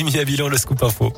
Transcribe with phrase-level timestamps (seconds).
[0.00, 1.12] Emilia Bilan, le scoop info.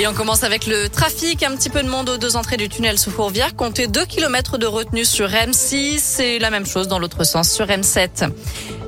[0.00, 1.42] Et on commence avec le trafic.
[1.42, 3.54] Un petit peu de monde aux deux entrées du tunnel sous Fourvière.
[3.54, 5.98] Comptez 2 km de retenue sur M6.
[5.98, 8.32] C'est la même chose dans l'autre sens sur M7.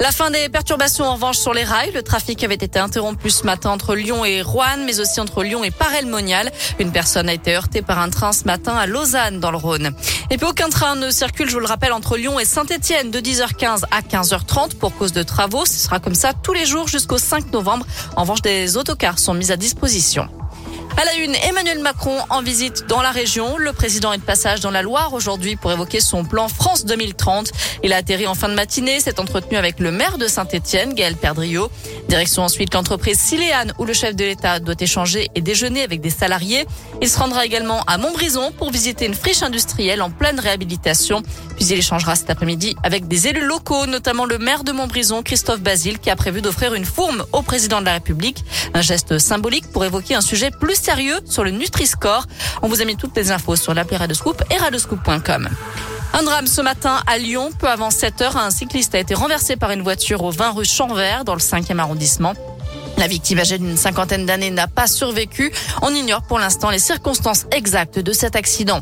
[0.00, 1.92] La fin des perturbations en revanche sur les rails.
[1.92, 5.62] Le trafic avait été interrompu ce matin entre Lyon et Rouen, mais aussi entre Lyon
[5.64, 6.50] et Parel-Monial.
[6.78, 9.94] Une personne a été heurtée par un train ce matin à Lausanne dans le Rhône.
[10.30, 13.20] Et puis aucun train ne circule, je vous le rappelle, entre Lyon et Saint-Etienne de
[13.20, 15.66] 10h15 à 15h30 pour cause de travaux.
[15.66, 17.84] Ce sera comme ça tous les jours jusqu'au 5 novembre.
[18.16, 20.26] En revanche, des autocars sont mis à disposition.
[20.98, 23.56] À la une, Emmanuel Macron en visite dans la région.
[23.56, 27.50] Le président est de passage dans la Loire aujourd'hui pour évoquer son plan France 2030.
[27.82, 31.16] Il a atterri en fin de matinée, s'est entretenu avec le maire de Saint-Etienne, Gaël
[31.16, 31.70] Perdriau.
[32.08, 36.10] Direction ensuite l'entreprise Siléane où le chef de l'État doit échanger et déjeuner avec des
[36.10, 36.66] salariés.
[37.00, 41.22] Il se rendra également à Montbrison pour visiter une friche industrielle en pleine réhabilitation.
[41.56, 45.60] Puis il échangera cet après-midi avec des élus locaux, notamment le maire de Montbrison, Christophe
[45.60, 48.44] Basile, qui a prévu d'offrir une fourme au président de la République.
[48.74, 52.26] Un geste symbolique pour évoquer un sujet plus sérieux sur le Nutri-Score.
[52.62, 55.48] On vous a mis toutes les infos sur l'appli Radescoop et radescoop.com.
[56.14, 57.50] Un drame ce matin à Lyon.
[57.58, 60.64] Peu avant 7 heures, un cycliste a été renversé par une voiture au 20 rue
[60.64, 62.34] Champvert dans le 5e arrondissement.
[62.98, 65.52] La victime âgée d'une cinquantaine d'années n'a pas survécu.
[65.80, 68.80] On ignore pour l'instant les circonstances exactes de cet accident.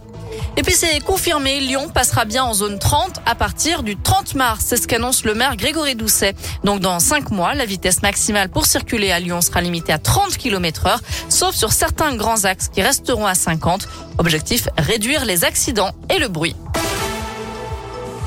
[0.56, 4.65] Et puis c'est confirmé, Lyon passera bien en zone 30 à partir du 30 mars.
[4.67, 6.34] C'est ce qu'annonce le maire Grégory Doucet.
[6.65, 10.37] Donc dans 5 mois, la vitesse maximale pour circuler à Lyon sera limitée à 30
[10.37, 13.89] km heure, sauf sur certains grands axes qui resteront à 50.
[14.19, 16.55] Objectif, réduire les accidents et le bruit.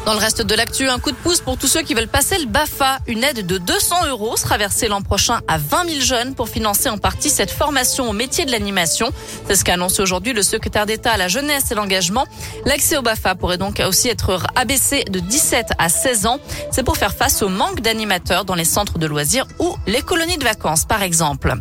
[0.06, 2.38] Dans le reste de l'actu, un coup de pouce pour tous ceux qui veulent passer
[2.38, 3.00] le BAFA.
[3.08, 6.90] Une aide de 200 euros sera versée l'an prochain à 20 000 jeunes pour financer
[6.90, 9.12] en partie cette formation au métier de l'animation.
[9.48, 12.26] C'est ce qu'a annoncé aujourd'hui le secrétaire d'État à la jeunesse et l'engagement.
[12.66, 16.40] L'accès au BAFA pourrait donc aussi être abaissé de 17 à 16 ans.
[16.70, 20.38] C'est pour faire face au manque d'animateurs dans les centres de loisirs ou les colonies
[20.38, 21.56] de vacances, par exemple.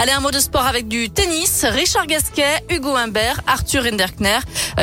[0.00, 1.66] Allez, un mot de sport avec du tennis.
[1.68, 4.38] Richard Gasquet, Hugo Humbert, Arthur Hinderkner,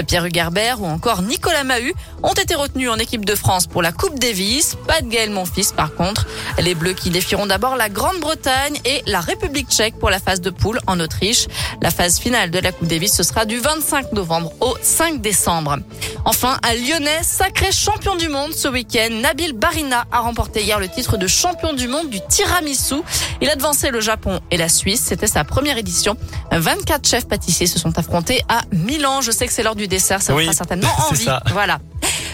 [0.05, 3.93] Pierre Hugerbert ou encore Nicolas Mahut ont été retenus en équipe de France pour la
[3.93, 4.75] Coupe Davis.
[4.85, 6.27] Pas de Gaël Monfils par contre.
[6.59, 10.49] Les Bleus qui défieront d'abord la Grande-Bretagne et la République tchèque pour la phase de
[10.49, 11.47] poule en Autriche.
[11.81, 15.77] La phase finale de la Coupe Davis, ce sera du 25 novembre au 5 décembre.
[16.25, 19.11] Enfin, un Lyonnais sacré champion du monde ce week-end.
[19.11, 22.95] Nabil Barina a remporté hier le titre de champion du monde du tiramisu.
[23.39, 25.04] Il a devancé le Japon et la Suisse.
[25.05, 26.17] C'était sa première édition.
[26.51, 29.21] 24 chefs pâtissiers se sont affrontés à Milan.
[29.21, 30.21] Je sais que c'est l'heure du dessert.
[30.21, 31.27] Ça vous fera certainement envie.
[31.51, 31.79] Voilà.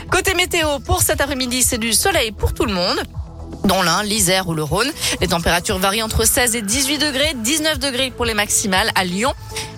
[0.09, 3.02] Côté météo, pour cet après-midi, c'est du soleil pour tout le monde
[3.66, 4.92] dont l'Ain, l'Isère ou le Rhône.
[5.20, 9.34] Les températures varient entre 16 et 18 degrés, 19 degrés pour les maximales à Lyon.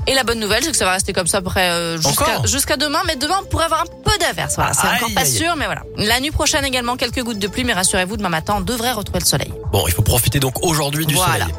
[0.06, 1.98] Et la bonne nouvelle, c'est que ça va rester comme ça après euh,
[2.46, 3.02] jusqu'à demain.
[3.08, 4.56] Mais demain, on pourrait avoir un peu d'averse.
[4.56, 5.84] Voilà, c'est encore pas sûr, mais voilà.
[5.98, 9.20] La nuit prochaine également, quelques gouttes de pluie, mais rassurez-vous, demain matin, on devrait retrouver
[9.20, 9.54] le soleil.
[9.72, 11.46] Bon, il faut profiter donc aujourd'hui du voilà.
[11.46, 11.56] soleil.